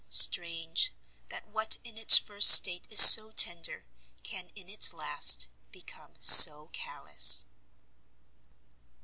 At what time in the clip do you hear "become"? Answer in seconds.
5.71-6.15